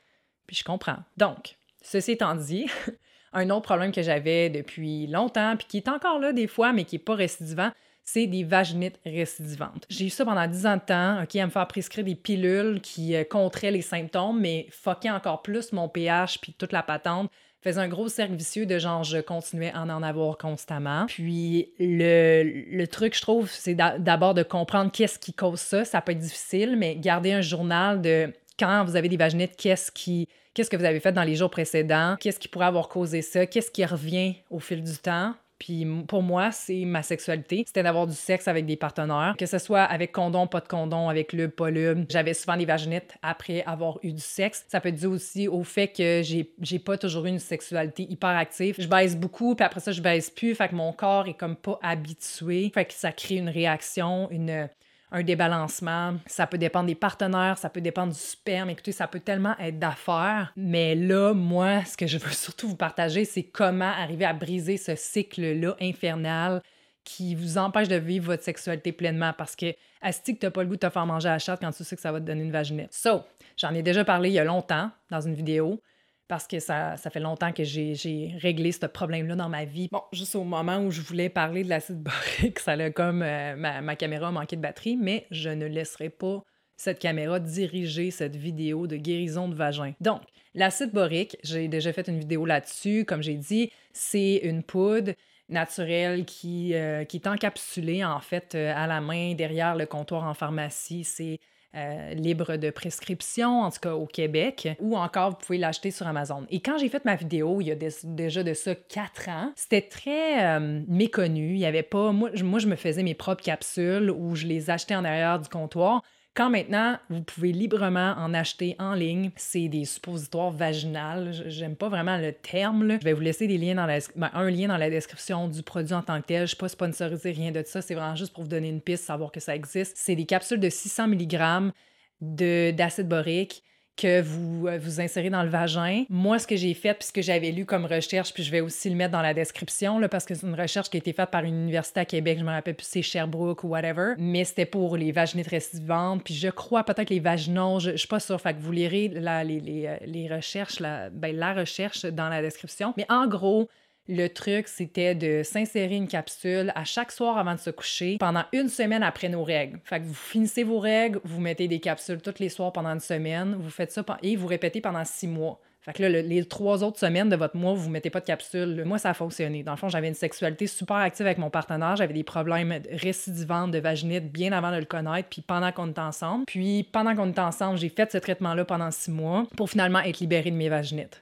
Puis 0.48 0.56
je 0.56 0.64
comprends. 0.64 0.98
Donc, 1.18 1.56
ceci 1.82 2.14
étant 2.14 2.36
dit, 2.36 2.68
un 3.34 3.50
autre 3.50 3.64
problème 3.64 3.92
que 3.92 4.02
j'avais 4.02 4.50
depuis 4.50 5.08
longtemps, 5.08 5.56
puis 5.58 5.68
qui 5.68 5.78
est 5.78 5.90
encore 5.90 6.20
là 6.20 6.32
des 6.32 6.48
fois, 6.48 6.72
mais 6.72 6.86
qui 6.86 6.96
n'est 6.96 7.04
pas 7.04 7.16
récidivant, 7.16 7.72
c'est 8.04 8.28
des 8.28 8.44
vaginites 8.44 9.00
récidivantes. 9.04 9.86
J'ai 9.90 10.06
eu 10.06 10.10
ça 10.10 10.24
pendant 10.24 10.48
10 10.48 10.66
ans 10.68 10.78
de 10.78 10.82
temps, 10.82 11.24
OK, 11.24 11.36
à 11.36 11.46
me 11.46 11.52
faire 11.52 11.68
prescrire 11.68 12.06
des 12.06 12.16
pilules 12.16 12.80
qui 12.82 13.16
euh, 13.16 13.24
contraient 13.24 13.72
les 13.72 13.82
symptômes, 13.82 14.40
mais 14.40 14.68
fuckaient 14.70 15.10
encore 15.10 15.42
plus 15.42 15.72
mon 15.72 15.90
pH 15.90 16.40
puis 16.40 16.54
toute 16.54 16.72
la 16.72 16.84
patente 16.84 17.32
faisais 17.70 17.82
un 17.82 17.88
gros 17.88 18.08
cercle 18.10 18.36
vicieux 18.36 18.66
de 18.66 18.78
genre, 18.80 19.04
je 19.04 19.18
continuais 19.18 19.72
à 19.74 19.82
en 19.82 20.04
avoir 20.04 20.38
constamment. 20.38 21.06
Puis 21.08 21.70
le, 21.80 22.44
le 22.44 22.88
truc, 22.88 23.16
je 23.16 23.22
trouve, 23.22 23.50
c'est 23.50 23.76
d'abord 23.76 24.34
de 24.34 24.44
comprendre 24.44 24.92
qu'est-ce 24.92 25.20
qui 25.20 25.34
cause 25.34 25.60
ça. 25.60 25.86
Ça 25.86 26.02
peut 26.02 26.12
être 26.12 26.20
difficile, 26.20 26.76
mais 26.78 26.96
garder 26.96 27.34
un 27.34 27.42
journal 27.42 28.02
de 28.02 28.32
quand 28.58 28.86
vous 28.86 28.96
avez 28.96 29.10
des 29.10 29.18
vaginites, 29.18 29.56
qu'est-ce 29.58 29.92
qui 29.92 30.28
qu'est-ce 30.54 30.70
que 30.70 30.78
vous 30.78 30.86
avez 30.86 31.02
fait 31.02 31.12
dans 31.12 31.24
les 31.24 31.36
jours 31.36 31.50
précédents, 31.50 32.16
qu'est-ce 32.20 32.40
qui 32.40 32.48
pourrait 32.48 32.68
avoir 32.68 32.88
causé 32.88 33.22
ça, 33.22 33.46
qu'est-ce 33.46 33.70
qui 33.70 33.84
revient 33.86 34.36
au 34.50 34.60
fil 34.60 34.82
du 34.82 34.98
temps? 34.98 35.34
Puis 35.60 35.86
pour 36.08 36.22
moi, 36.22 36.52
c'est 36.52 36.84
ma 36.86 37.02
sexualité. 37.02 37.64
C'était 37.66 37.84
d'avoir 37.84 38.08
du 38.08 38.16
sexe 38.16 38.48
avec 38.48 38.66
des 38.66 38.76
partenaires, 38.76 39.36
que 39.38 39.46
ce 39.46 39.58
soit 39.58 39.84
avec 39.84 40.12
condom, 40.12 40.48
pas 40.48 40.60
de 40.60 40.68
condom, 40.68 41.10
avec 41.10 41.34
lube, 41.34 41.52
pas 41.52 41.70
lube. 41.70 42.06
J'avais 42.10 42.34
souvent 42.34 42.58
des 42.58 42.66
vaginites 42.66 43.16
après 43.22 43.64
avoir 43.64 44.00
eu 44.04 44.12
du 44.12 44.22
sexe. 44.22 44.66
Ça 44.68 44.82
peut 44.82 44.90
être 44.90 45.00
dû 45.00 45.06
aussi 45.06 45.48
au 45.48 45.64
fait 45.64 45.88
que 45.88 46.22
j'ai, 46.24 46.80
pas 46.80 46.98
toujours 46.98 47.26
eu 47.26 47.30
une 47.30 47.40
sexualité 47.40 48.04
hyper 48.04 48.30
active. 48.30 48.76
Je 48.78 48.88
baisse 48.88 49.16
beaucoup, 49.16 49.56
puis 49.56 49.66
après 49.66 49.80
ça, 49.80 49.92
je 49.92 50.02
baisse 50.02 50.30
plus. 50.30 50.54
Fait 50.56 50.70
que 50.70 50.76
mon 50.76 50.92
corps 50.92 51.28
est 51.28 51.34
comme 51.34 51.56
pas 51.56 51.80
habitué. 51.82 52.72
Fait 52.74 52.86
que 52.86 52.94
ça 52.94 53.12
crée 53.12 53.36
une 53.36 53.50
réaction, 53.50 54.30
une 54.32 54.70
un 55.16 55.24
débalancement. 55.24 56.16
Ça 56.28 56.46
peut 56.46 56.58
dépendre 56.58 56.88
des 56.88 56.96
partenaires, 56.96 57.58
ça 57.58 57.70
peut 57.70 57.80
dépendre 57.80 58.12
du 58.12 58.20
sperme. 58.20 58.70
Écoutez, 58.70 58.92
ça 58.92 59.08
peut 59.08 59.22
tellement 59.22 59.58
être 59.60 59.80
d'affaires. 59.80 60.52
Mais 60.58 60.94
là, 60.94 61.34
moi, 61.34 61.86
ce 61.86 61.96
que 61.96 62.06
je 62.06 62.18
veux 62.18 62.32
surtout 62.32 62.68
vous 62.68 62.76
partager, 62.76 63.24
c'est 63.24 63.44
comment 63.44 63.86
arriver 63.86 64.26
à 64.26 64.34
briser 64.34 64.76
ce 64.76 64.96
cycle-là 64.96 65.76
infernal 65.82 66.62
qui 67.06 67.34
vous 67.34 67.58
empêche 67.58 67.88
de 67.88 67.96
vivre 67.96 68.26
votre 68.26 68.44
sexualité 68.44 68.92
pleinement 68.92 69.32
parce 69.38 69.56
que 69.56 69.74
asti 70.02 70.36
que 70.36 70.42
t'as 70.42 70.52
pas 70.52 70.64
le 70.64 70.68
goût 70.68 70.76
de 70.76 70.80
te 70.80 70.90
faire 70.90 71.06
manger 71.06 71.30
à 71.30 71.34
la 71.34 71.40
chatte 71.40 71.62
quand 71.62 71.72
tu 71.72 71.84
sais 71.84 71.96
que 71.96 72.02
ça 72.02 72.12
va 72.12 72.20
te 72.20 72.26
donner 72.26 72.42
une 72.42 72.52
vaginette. 72.52 72.94
So, 72.94 73.24
j'en 73.58 73.74
ai 73.74 73.84
déjà 73.84 74.04
parlé 74.04 74.30
il 74.30 74.34
y 74.34 74.40
a 74.40 74.44
longtemps 74.44 74.90
dans 75.12 75.22
une 75.22 75.36
vidéo 75.36 75.80
parce 76.28 76.48
que 76.48 76.60
ça, 76.60 76.98
ça 76.98 77.10
fait 77.10 77.20
longtemps 77.20 77.52
que 77.52 77.64
j'ai 77.64 78.36
réglé 78.40 78.72
ce 78.72 78.86
problème-là 78.86 79.36
dans 79.36 79.50
ma 79.50 79.66
vie. 79.66 79.90
Bon, 79.92 80.02
juste 80.12 80.36
au 80.36 80.44
moment 80.44 80.78
où 80.80 80.92
je 80.92 81.02
voulais 81.02 81.30
parler 81.30 81.64
de 81.64 81.70
l'acide 81.70 82.02
borique, 82.02 82.60
ça 82.64 82.74
a 82.74 82.90
comme 82.90 83.22
euh, 83.22 83.56
ma, 83.56 83.96
caméra 83.96 84.30
a 84.30 84.32
manqué 84.32 84.56
de 84.56 84.62
batterie, 84.62 84.98
mais 84.98 85.28
je 85.32 85.50
ne 85.50 85.66
laisserai 85.66 86.10
pas 86.10 86.44
cette 86.78 87.00
caméra 87.00 87.40
diriger 87.40 88.12
cette 88.12 88.36
vidéo 88.36 88.88
de 88.88 88.98
guérison 88.98 89.48
de 89.48 89.56
vagin. 89.56 89.94
Donc, 90.02 90.22
l'acide 90.54 90.92
borique, 90.92 91.38
j'ai 91.44 91.68
déjà 91.68 91.94
fait 91.94 92.08
une 92.08 92.20
vidéo 92.20 92.46
là-dessus. 92.46 93.06
Comme 93.06 93.24
j'ai 93.24 93.36
dit, 93.36 93.72
c'est 93.94 94.38
une 94.38 94.64
poudre 94.64 95.14
naturelle 95.48 96.26
qui, 96.26 96.74
euh, 96.74 97.06
qui 97.06 97.18
est 97.18 97.28
encapsulée 97.28 98.04
en 98.04 98.20
fait 98.20 98.56
euh, 98.56 98.74
à 98.76 98.88
la 98.88 99.00
main 99.00 99.36
derrière 99.36 99.76
le 99.76 99.86
comptoir 99.86 100.24
en 100.24 100.34
pharmacie. 100.34 101.04
C'est 101.04 101.40
euh, 101.76 102.14
libre 102.14 102.58
de 102.58 102.70
prescription, 102.70 103.62
en 103.62 103.72
tout 103.72 103.80
cas 103.82 103.94
au 103.94 104.06
Québec, 104.06 104.70
ou 104.80 104.98
encore 104.98 105.32
vous 105.32 105.38
pouvez 105.38 105.58
l'acheter 105.58 105.92
sur 105.92 106.08
Amazon. 106.08 106.46
Et 106.50 106.62
quand 106.62 106.78
j'ai 106.78 106.90
fait 106.90 107.04
ma 107.06 107.16
vidéo, 107.16 107.62
il 107.62 107.68
y 107.68 107.72
a 107.72 107.76
déjà 108.04 108.44
de 108.44 108.54
ça 108.54 108.76
quatre 108.76 109.30
ans, 109.30 109.52
c'était 109.56 109.82
très 109.82 110.46
euh, 110.46 110.82
méconnu. 110.88 111.54
Il 111.54 111.60
y 111.60 111.66
avait 111.66 111.84
pas. 111.84 112.12
Moi 112.12 112.30
je, 112.34 112.44
moi, 112.44 112.60
je 112.60 112.68
me 112.68 112.76
faisais 112.76 113.04
mes 113.04 113.14
propres 113.14 113.44
capsules 113.44 114.12
où 114.12 114.36
je 114.36 114.46
les 114.48 114.70
achetais 114.70 114.96
en 114.96 115.06
arrière 115.06 115.40
du 115.40 115.50
comptoir. 115.50 116.02
Quand 116.36 116.50
maintenant, 116.50 116.98
vous 117.10 117.22
pouvez 117.22 117.54
librement 117.54 118.14
en 118.18 118.34
acheter 118.34 118.76
en 118.78 118.94
ligne, 118.94 119.32
c'est 119.38 119.70
des 119.70 119.86
suppositoires 119.86 120.52
vaginales. 120.52 121.32
J'aime 121.48 121.78
pas 121.78 121.88
vraiment 121.88 122.18
le 122.18 122.34
terme. 122.34 122.98
Je 123.00 123.06
vais 123.06 123.14
vous 123.14 123.22
laisser 123.22 123.48
des 123.48 123.58
liens 123.58 123.76
dans 123.76 123.88
ben, 123.88 124.30
un 124.34 124.50
lien 124.50 124.68
dans 124.68 124.76
la 124.76 124.90
description 124.90 125.48
du 125.48 125.64
produit 125.64 125.94
en 125.94 126.02
tant 126.02 126.20
que 126.22 126.28
tel. 126.28 126.42
Je 126.42 126.48
suis 126.48 126.58
pas 126.58 126.68
sponsorisé, 126.68 127.32
rien 127.32 127.52
de 127.52 127.64
ça. 127.66 127.82
C'est 127.82 127.96
vraiment 127.96 128.18
juste 128.18 128.34
pour 128.34 128.44
vous 128.44 128.50
donner 128.50 128.68
une 128.68 128.82
piste, 128.82 129.06
savoir 129.06 129.32
que 129.32 129.40
ça 129.40 129.56
existe. 129.56 129.96
C'est 129.96 130.18
des 130.18 130.26
capsules 130.26 130.60
de 130.60 130.70
600 130.70 131.08
mg 131.08 131.72
d'acide 132.20 133.08
borique 133.08 133.64
que 133.96 134.22
vous 134.22 134.68
euh, 134.68 134.78
vous 134.78 135.00
insérez 135.00 135.30
dans 135.30 135.44
le 135.44 135.50
vagin. 135.50 136.04
Moi, 136.10 136.40
ce 136.40 136.48
que 136.48 136.56
j'ai 136.56 136.74
fait, 136.74 136.94
puis 136.94 137.08
ce 137.08 137.14
que 137.14 137.22
j'avais 137.22 137.52
lu 137.52 137.66
comme 137.66 137.86
recherche, 137.86 138.34
puis 138.34 138.44
je 138.44 138.52
vais 138.52 138.62
aussi 138.62 138.90
le 138.90 138.96
mettre 138.96 139.12
dans 139.12 139.22
la 139.22 139.34
description, 139.34 140.00
là, 140.00 140.10
parce 140.10 140.26
que 140.26 140.36
c'est 140.36 140.46
une 140.46 140.60
recherche 140.60 140.90
qui 140.90 140.98
a 140.98 141.00
été 141.00 141.14
faite 141.14 141.32
par 141.32 141.44
une 141.44 141.56
université 141.56 142.02
à 142.02 142.06
Québec, 142.06 142.38
je 142.40 142.44
me 142.44 142.52
rappelle 142.52 142.76
plus 142.76 142.88
c'est 142.88 143.02
Sherbrooke 143.02 143.64
ou 143.64 143.70
whatever, 143.70 144.14
mais 144.18 144.44
c'était 144.44 144.66
pour 144.66 144.98
les 144.98 145.12
vaginites 145.12 145.48
récidivantes, 145.48 146.24
puis 146.24 146.34
je 146.34 146.50
crois 146.50 146.84
peut-être 146.84 147.10
les 147.10 147.20
vaginons, 147.20 147.80
je, 147.80 147.92
je 147.92 147.98
suis 147.98 148.08
pas 148.08 148.20
sûre, 148.20 148.40
fait 148.40 148.54
que 148.54 148.60
vous 148.60 148.72
lirez 148.72 149.08
la, 149.14 149.44
les, 149.44 149.60
les, 149.60 149.86
euh, 149.88 149.98
les, 150.06 150.28
recherches, 150.28 150.80
la, 150.80 151.10
ben, 151.10 151.36
la 151.36 151.54
recherche 151.54 152.06
dans 152.06 152.30
la 152.30 152.42
description. 152.42 152.94
Mais 152.98 153.06
en 153.10 153.28
gros, 153.28 153.70
le 154.08 154.28
truc, 154.28 154.68
c'était 154.68 155.16
de 155.16 155.42
s'insérer 155.44 155.96
une 155.96 156.08
capsule 156.08 156.72
à 156.76 156.84
chaque 156.84 157.12
soir 157.12 157.38
avant 157.38 157.56
de 157.56 157.60
se 157.60 157.70
coucher 157.70 158.18
pendant 158.20 158.44
une 158.54 158.70
semaine 158.70 159.04
après 159.04 159.30
nos 159.30 159.44
règles. 159.44 159.80
Fait 159.84 160.00
que 160.00 160.06
vous 160.06 160.14
finissez 160.14 160.64
vos 160.64 160.80
règles, 160.80 161.20
vous 161.24 161.42
mettez 161.42 161.68
des 161.68 161.80
capsules 161.80 162.22
tous 162.22 162.40
les 162.40 162.50
soirs 162.50 162.72
pendant 162.72 162.90
une 162.90 163.00
semaine, 163.00 163.56
vous 163.58 163.70
faites 163.70 163.92
ça 163.92 164.06
et 164.22 164.36
vous 164.36 164.48
répétez 164.48 164.82
pendant 164.82 165.04
six 165.06 165.28
mois. 165.28 165.60
Fait 165.82 165.94
que 165.94 166.02
là, 166.02 166.10
les 166.10 166.46
trois 166.46 166.84
autres 166.84 166.98
semaines 166.98 167.30
de 167.30 167.36
votre 167.36 167.56
mois, 167.56 167.76
vous 167.76 167.90
ne 167.90 167.94
mettez 167.94 168.10
pas 168.10 168.20
de 168.20 168.26
capsule. 168.26 168.84
Moi, 168.86 168.98
ça 168.98 169.12
a 169.12 169.14
fonctionné. 169.14 169.62
Dans 169.62 169.74
le 169.74 169.78
fond, 169.78 169.88
j'avais 169.88 170.08
une 170.08 170.16
sexualité 170.16 170.66
super 170.66 170.98
active 170.98 171.28
avec 171.28 171.38
mon 171.38 171.52
partenaire. 171.52 171.96
J'avais 171.96 172.16
des 172.16 172.24
problèmes 172.24 172.74
récidivantes 172.92 173.70
de 173.70 173.78
vaginite 173.78 174.32
bien 174.32 174.52
avant 174.52 174.72
de 174.72 174.78
le 174.78 174.86
connaître, 174.86 175.30
puis 175.30 175.44
pendant 175.44 175.72
qu'on 175.72 175.92
était 175.92 176.02
ensemble. 176.02 176.46
Puis 176.48 176.90
pendant 176.92 177.16
qu'on 177.16 177.30
était 177.30 177.40
ensemble, 177.40 177.78
j'ai 177.78 177.90
fait 177.90 178.12
ce 178.12 178.18
traitement-là 178.18 178.66
pendant 178.66 178.90
six 178.90 179.12
mois 179.12 179.46
pour 179.56 179.70
finalement 179.70 180.00
être 180.00 180.20
libérée 180.20 180.50
de 180.50 180.56
mes 180.56 180.70
vaginites 180.70 181.22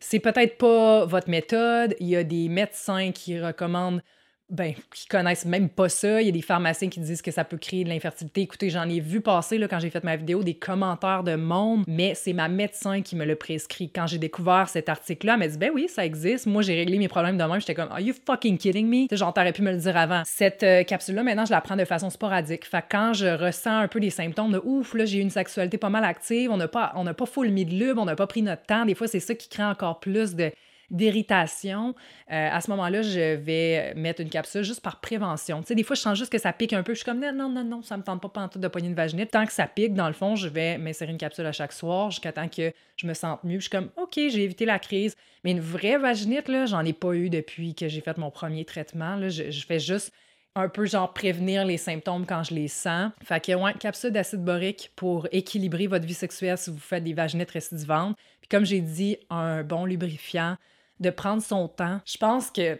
C'est 0.00 0.20
peut-être 0.20 0.58
pas 0.58 1.06
votre 1.06 1.30
méthode. 1.30 1.94
Il 2.00 2.08
y 2.08 2.16
a 2.16 2.24
des 2.24 2.48
médecins 2.48 3.12
qui 3.12 3.40
recommandent 3.40 4.02
ben, 4.50 4.74
qui 4.94 5.06
connaissent 5.06 5.46
même 5.46 5.70
pas 5.70 5.88
ça. 5.88 6.20
Il 6.20 6.26
y 6.26 6.28
a 6.28 6.32
des 6.32 6.42
pharmaciens 6.42 6.90
qui 6.90 7.00
disent 7.00 7.22
que 7.22 7.30
ça 7.30 7.44
peut 7.44 7.56
créer 7.56 7.82
de 7.82 7.88
l'infertilité. 7.88 8.42
Écoutez, 8.42 8.68
j'en 8.68 8.88
ai 8.88 9.00
vu 9.00 9.20
passer 9.20 9.56
là, 9.56 9.68
quand 9.68 9.78
j'ai 9.80 9.88
fait 9.88 10.04
ma 10.04 10.16
vidéo 10.16 10.42
des 10.42 10.54
commentaires 10.54 11.24
de 11.24 11.34
monde, 11.34 11.84
mais 11.88 12.14
c'est 12.14 12.34
ma 12.34 12.48
médecin 12.48 13.00
qui 13.00 13.16
me 13.16 13.24
l'a 13.24 13.36
prescrit. 13.36 13.90
Quand 13.90 14.06
j'ai 14.06 14.18
découvert 14.18 14.68
cet 14.68 14.88
article-là, 14.88 15.34
elle 15.34 15.38
m'a 15.38 15.48
dit 15.48 15.56
Ben 15.56 15.70
oui, 15.74 15.88
ça 15.88 16.04
existe. 16.04 16.46
Moi, 16.46 16.62
j'ai 16.62 16.74
réglé 16.74 16.98
mes 16.98 17.08
problèmes 17.08 17.38
de. 17.38 17.44
J'étais 17.58 17.74
comme 17.74 17.90
Are 17.90 18.00
you 18.00 18.14
fucking 18.26 18.58
kidding 18.58 18.86
me? 18.86 19.06
Genre, 19.14 19.32
t'aurais 19.32 19.52
pu 19.52 19.62
me 19.62 19.72
le 19.72 19.78
dire 19.78 19.96
avant. 19.96 20.22
Cette 20.26 20.62
euh, 20.62 20.82
capsule-là, 20.82 21.22
maintenant, 21.22 21.44
je 21.46 21.50
la 21.50 21.60
prends 21.60 21.76
de 21.76 21.84
façon 21.84 22.10
sporadique. 22.10 22.66
Fait 22.66 22.82
que 22.82 22.86
quand 22.90 23.12
je 23.12 23.26
ressens 23.26 23.78
un 23.78 23.88
peu 23.88 24.00
des 24.00 24.10
symptômes 24.10 24.52
de 24.52 24.60
ouf, 24.64 24.94
là, 24.94 25.04
j'ai 25.04 25.20
une 25.20 25.30
sexualité 25.30 25.78
pas 25.78 25.90
mal 25.90 26.04
active, 26.04 26.50
on 26.50 26.56
n'a 26.56 26.68
pas, 26.68 26.92
on 26.96 27.04
n'a 27.04 27.14
pas 27.14 27.26
full 27.26 27.50
mis 27.50 27.64
de 27.64 27.74
lube, 27.74 27.98
on 27.98 28.04
n'a 28.04 28.16
pas 28.16 28.26
pris 28.26 28.42
notre 28.42 28.64
temps. 28.64 28.84
Des 28.84 28.94
fois, 28.94 29.08
c'est 29.08 29.20
ça 29.20 29.34
qui 29.34 29.48
crée 29.48 29.64
encore 29.64 30.00
plus 30.00 30.34
de 30.34 30.50
d'irritation, 30.90 31.94
euh, 32.30 32.48
à 32.50 32.60
ce 32.60 32.70
moment-là, 32.70 33.02
je 33.02 33.34
vais 33.34 33.94
mettre 33.94 34.20
une 34.20 34.30
capsule 34.30 34.62
juste 34.62 34.80
par 34.80 35.00
prévention. 35.00 35.60
Tu 35.60 35.68
sais, 35.68 35.74
des 35.74 35.82
fois, 35.82 35.96
je 35.96 36.00
sens 36.00 36.18
juste 36.18 36.30
que 36.30 36.38
ça 36.38 36.52
pique 36.52 36.72
un 36.72 36.82
peu. 36.82 36.92
Je 36.92 36.98
suis 36.98 37.04
comme, 37.04 37.20
non, 37.20 37.32
non, 37.32 37.48
non, 37.48 37.64
non, 37.64 37.82
ça 37.82 37.96
me 37.96 38.02
tente 38.02 38.20
pas 38.22 38.28
pantoute 38.28 38.62
de 38.62 38.68
poigner 38.68 38.88
une 38.88 38.94
vaginite. 38.94 39.30
Tant 39.30 39.46
que 39.46 39.52
ça 39.52 39.66
pique, 39.66 39.94
dans 39.94 40.08
le 40.08 40.14
fond, 40.14 40.36
je 40.36 40.48
vais 40.48 40.78
m'insérer 40.78 41.12
une 41.12 41.18
capsule 41.18 41.46
à 41.46 41.52
chaque 41.52 41.72
soir 41.72 42.10
jusqu'à 42.10 42.32
temps 42.32 42.48
que 42.48 42.72
je 42.96 43.06
me 43.06 43.14
sente 43.14 43.44
mieux. 43.44 43.56
je 43.56 43.62
suis 43.62 43.70
comme, 43.70 43.90
OK, 43.96 44.14
j'ai 44.14 44.42
évité 44.42 44.64
la 44.64 44.78
crise. 44.78 45.16
Mais 45.42 45.50
une 45.50 45.60
vraie 45.60 45.98
vaginite, 45.98 46.48
là, 46.48 46.66
j'en 46.66 46.84
ai 46.84 46.92
pas 46.92 47.14
eu 47.14 47.30
depuis 47.30 47.74
que 47.74 47.88
j'ai 47.88 48.00
fait 48.00 48.16
mon 48.18 48.30
premier 48.30 48.64
traitement. 48.64 49.16
Là. 49.16 49.28
Je, 49.28 49.50
je 49.50 49.66
fais 49.66 49.78
juste 49.78 50.12
un 50.56 50.68
peu 50.68 50.86
genre 50.86 51.12
prévenir 51.12 51.64
les 51.64 51.76
symptômes 51.76 52.26
quand 52.26 52.44
je 52.44 52.54
les 52.54 52.68
sens. 52.68 53.10
Fait 53.24 53.44
que, 53.44 53.52
ouais, 53.52 53.74
capsule 53.74 54.12
d'acide 54.12 54.44
borique 54.44 54.92
pour 54.94 55.26
équilibrer 55.32 55.86
votre 55.86 56.06
vie 56.06 56.14
sexuelle 56.14 56.56
si 56.58 56.70
vous 56.70 56.78
faites 56.78 57.02
des 57.02 57.12
vaginites 57.12 57.50
récidivantes. 57.50 58.16
Puis 58.40 58.48
comme 58.48 58.64
j'ai 58.64 58.80
dit, 58.80 59.16
un 59.30 59.64
bon 59.64 59.84
lubrifiant, 59.84 60.56
de 61.00 61.10
prendre 61.10 61.42
son 61.42 61.68
temps. 61.68 62.00
Je 62.04 62.18
pense 62.18 62.50
que 62.50 62.78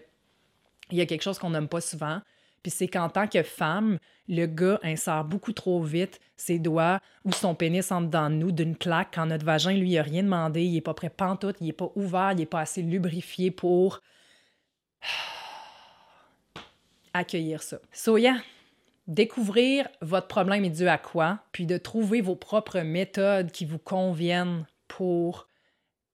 il 0.91 0.99
y 0.99 1.01
a 1.01 1.07
quelque 1.07 1.23
chose 1.23 1.39
qu'on 1.39 1.51
n'aime 1.51 1.69
pas 1.69 1.81
souvent, 1.81 2.21
puis 2.63 2.71
c'est 2.71 2.89
qu'en 2.89 3.09
tant 3.09 3.27
que 3.27 3.43
femme, 3.43 3.99
le 4.29 4.47
gars 4.47 4.79
insère 4.83 5.25
beaucoup 5.25 5.53
trop 5.53 5.83
vite 5.83 6.21
ses 6.37 6.59
doigts 6.59 7.01
ou 7.25 7.33
son 7.33 7.55
pénis 7.55 7.93
en 7.93 8.01
dedans 8.01 8.31
de 8.31 8.37
nous 8.37 8.53
d'une 8.53 8.77
claque 8.77 9.09
quand 9.15 9.27
notre 9.27 9.45
vagin, 9.45 9.73
lui, 9.73 9.99
a 9.99 10.03
rien 10.03 10.23
demandé, 10.23 10.63
il 10.63 10.77
est 10.77 10.81
pas 10.81 10.95
prêt 10.95 11.11
pantoute, 11.11 11.57
il 11.61 11.69
est 11.69 11.73
pas 11.73 11.91
ouvert, 11.95 12.33
il 12.33 12.41
est 12.41 12.47
pas 12.47 12.61
assez 12.61 12.83
lubrifié 12.83 13.51
pour 13.51 14.01
accueillir 17.13 17.63
ça. 17.63 17.79
So 17.93 18.17
yeah, 18.17 18.39
découvrir 19.07 19.89
votre 20.01 20.29
problème 20.29 20.65
est 20.65 20.71
dû 20.71 20.89
à 20.89 20.99
quoi, 20.99 21.41
puis 21.53 21.67
de 21.67 21.77
trouver 21.77 22.21
vos 22.21 22.37
propres 22.37 22.81
méthodes 22.81 23.51
qui 23.51 23.65
vous 23.65 23.79
conviennent 23.79 24.67
pour 24.89 25.49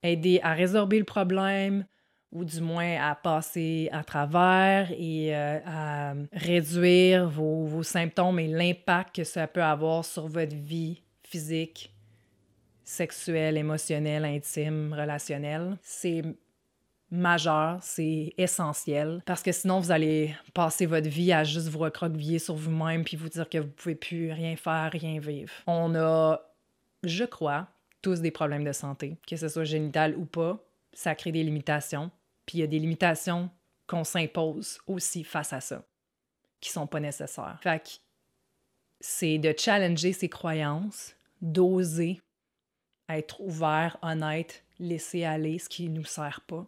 aider 0.02 0.40
à 0.42 0.52
résorber 0.52 0.98
le 0.98 1.04
problème 1.04 1.84
ou 2.32 2.44
du 2.44 2.60
moins 2.60 2.96
à 3.00 3.14
passer 3.14 3.88
à 3.92 4.04
travers 4.04 4.90
et 4.92 5.34
euh, 5.34 5.58
à 5.66 6.14
réduire 6.32 7.28
vos, 7.28 7.64
vos 7.64 7.82
symptômes 7.82 8.38
et 8.38 8.46
l'impact 8.46 9.16
que 9.16 9.24
ça 9.24 9.46
peut 9.46 9.62
avoir 9.62 10.04
sur 10.04 10.28
votre 10.28 10.54
vie 10.54 11.02
physique, 11.24 11.92
sexuelle, 12.84 13.56
émotionnelle, 13.56 14.24
intime, 14.24 14.92
relationnelle. 14.92 15.76
C'est 15.82 16.22
majeur, 17.10 17.78
c'est 17.82 18.32
essentiel, 18.38 19.20
parce 19.26 19.42
que 19.42 19.50
sinon 19.50 19.80
vous 19.80 19.90
allez 19.90 20.34
passer 20.54 20.86
votre 20.86 21.08
vie 21.08 21.32
à 21.32 21.42
juste 21.42 21.68
vous 21.68 21.80
recroqueviller 21.80 22.38
sur 22.38 22.54
vous-même 22.54 23.02
puis 23.02 23.16
vous 23.16 23.28
dire 23.28 23.48
que 23.48 23.58
vous 23.58 23.68
pouvez 23.68 23.96
plus 23.96 24.30
rien 24.32 24.54
faire, 24.56 24.90
rien 24.92 25.18
vivre. 25.18 25.50
On 25.66 25.94
a, 25.96 26.40
je 27.02 27.24
crois, 27.24 27.66
tous 28.02 28.20
des 28.20 28.30
problèmes 28.30 28.64
de 28.64 28.72
santé, 28.72 29.16
que 29.26 29.36
ce 29.36 29.48
soit 29.48 29.64
génital 29.64 30.16
ou 30.16 30.24
pas, 30.24 30.62
ça 30.92 31.14
crée 31.14 31.32
des 31.32 31.42
limitations. 31.42 32.10
Puis 32.46 32.58
il 32.58 32.60
y 32.62 32.64
a 32.64 32.66
des 32.66 32.78
limitations 32.78 33.50
qu'on 33.86 34.04
s'impose 34.04 34.78
aussi 34.86 35.24
face 35.24 35.52
à 35.52 35.60
ça, 35.60 35.84
qui 36.60 36.70
sont 36.70 36.86
pas 36.86 37.00
nécessaires. 37.00 37.58
Fait 37.62 37.82
que 37.82 37.90
c'est 39.00 39.38
de 39.38 39.54
challenger 39.56 40.12
ses 40.12 40.28
croyances, 40.28 41.14
d'oser 41.40 42.20
être 43.08 43.40
ouvert, 43.40 43.98
honnête, 44.02 44.64
laisser 44.78 45.24
aller 45.24 45.58
ce 45.58 45.68
qui 45.68 45.88
ne 45.88 45.98
nous 45.98 46.04
sert 46.04 46.40
pas, 46.46 46.66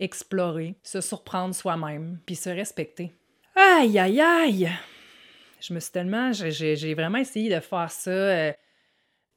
explorer, 0.00 0.74
se 0.82 1.00
surprendre 1.00 1.54
soi-même, 1.54 2.18
puis 2.26 2.36
se 2.36 2.50
respecter. 2.50 3.12
Aïe, 3.54 3.98
aïe, 3.98 4.20
aïe! 4.20 4.70
Je 5.60 5.74
me 5.74 5.80
suis 5.80 5.92
tellement... 5.92 6.32
J'ai 6.32 6.94
vraiment 6.94 7.18
essayé 7.18 7.54
de 7.54 7.60
faire 7.60 7.90
ça... 7.90 8.10
Euh, 8.10 8.52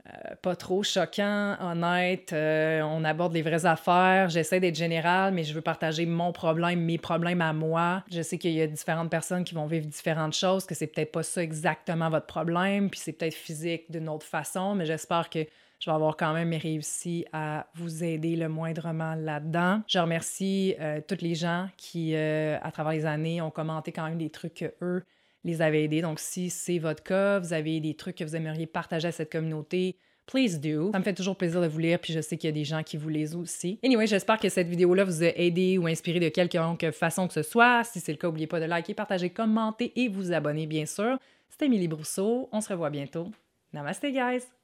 euh, 0.08 0.36
pas 0.42 0.56
trop 0.56 0.84
choquant, 0.84 1.58
honnête. 1.60 2.32
Euh, 2.32 2.82
on 2.84 3.04
aborde 3.04 3.34
les 3.34 3.42
vraies 3.42 3.66
affaires. 3.66 4.30
J'essaie 4.30 4.60
d'être 4.60 4.76
général, 4.76 5.34
mais 5.34 5.44
je 5.44 5.54
veux 5.54 5.62
partager 5.62 6.06
mon 6.06 6.32
problème, 6.32 6.82
mes 6.82 7.00
problèmes 7.00 7.42
à 7.42 7.54
moi. 7.54 8.04
Je 8.12 8.22
sais 8.22 8.38
qu'il 8.38 8.52
y 8.52 8.62
a 8.62 8.68
différentes 8.68 9.10
personnes 9.10 9.44
qui 9.44 9.56
vont 9.56 9.66
vivre 9.66 9.88
différentes 9.88 10.36
choses, 10.36 10.66
que 10.66 10.76
c'est 10.76 10.88
peut-être 10.88 11.12
pas 11.12 11.24
ça 11.24 11.42
exactement 11.42 12.10
votre 12.10 12.28
problème, 12.28 12.92
puis 12.92 13.00
c'est 13.00 13.14
peut-être 13.14 13.34
physique 13.34 13.90
d'une 13.90 14.08
autre 14.08 14.28
façon, 14.28 14.76
mais 14.76 14.86
j'espère 14.86 15.28
que 15.30 15.40
je 15.80 15.90
vais 15.90 15.96
avoir 15.96 16.16
quand 16.18 16.34
même 16.34 16.54
réussi 16.54 17.26
à 17.34 17.66
vous 17.74 18.04
aider 18.04 18.36
le 18.36 18.48
moindrement 18.48 19.16
là-dedans. 19.16 19.82
Je 19.88 19.98
remercie 19.98 20.76
euh, 20.80 21.02
toutes 21.06 21.24
les 21.24 21.34
gens 21.34 21.68
qui, 21.78 22.16
à 22.16 22.72
travers 22.72 22.94
les 22.94 23.08
années, 23.08 23.42
ont 23.42 23.52
commenté 23.52 23.92
quand 23.92 24.06
même 24.06 24.20
des 24.20 24.30
trucs 24.30 24.54
que 24.54 24.74
eux 24.84 25.04
les 25.46 25.62
avez 25.62 25.86
aidés. 25.86 26.02
Donc, 26.02 26.20
si 26.20 26.50
c'est 26.50 26.80
votre 26.80 27.04
cas, 27.04 27.40
vous 27.40 27.54
avez 27.54 27.80
des 27.80 27.94
trucs 27.94 28.18
que 28.18 28.24
vous 28.26 28.36
aimeriez 28.36 28.66
partager 28.66 29.08
à 29.08 29.12
cette 29.12 29.32
communauté, 29.32 29.96
please 30.26 30.60
do. 30.60 30.92
Ça 30.92 31.00
me 31.00 31.04
fait 31.04 31.14
toujours 31.14 31.38
plaisir 31.38 31.62
de 31.62 31.68
vous 31.68 31.80
lire, 31.80 32.00
puis 32.00 32.12
je 32.12 32.20
sais 32.20 32.36
qu'il 32.36 32.50
y 32.50 32.52
a 32.52 32.54
des 32.54 32.66
gens 32.66 32.84
qui 32.84 32.98
vous 32.98 33.10
lisent 33.10 33.36
aussi. 33.36 33.80
Anyway, 33.84 34.08
j'espère 34.08 34.40
que 34.40 34.50
cette 34.50 34.68
vidéo-là 34.68 35.04
vous 35.04 35.24
a 35.24 35.28
aidé 35.28 35.78
ou 35.78 35.88
inspiré 35.88 36.20
de 36.20 36.30
quelque 36.30 36.92
façon 36.92 37.28
que 37.28 37.34
ce 37.34 37.44
soit. 37.44 37.84
Si 37.84 38.00
c'est 38.00 38.12
le 38.12 38.18
cas, 38.18 38.28
n'oubliez 38.28 38.48
pas 38.48 38.60
de 38.60 38.66
liker, 38.66 38.96
partager, 38.96 39.30
commenter 39.30 39.94
et 39.96 40.10
vous 40.10 40.34
abonner, 40.34 40.66
bien 40.66 40.88
sûr. 40.88 41.18
C'était 41.50 41.68
Émilie 41.68 41.88
Brousseau. 41.88 42.50
On 42.52 42.60
se 42.60 42.70
revoit 42.70 42.90
bientôt. 42.90 43.28
Namaste, 43.72 44.06
guys! 44.06 44.55